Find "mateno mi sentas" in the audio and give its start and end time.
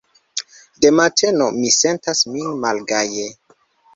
0.99-2.23